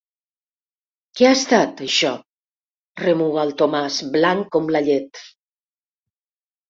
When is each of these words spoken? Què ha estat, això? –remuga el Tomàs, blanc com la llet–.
Què 1.19 1.27
ha 1.27 1.33
estat, 1.39 1.83
això? 1.87 2.13
–remuga 3.03 3.43
el 3.49 3.53
Tomàs, 3.63 4.01
blanc 4.17 4.51
com 4.57 4.73
la 4.77 4.83
llet–. 4.89 5.25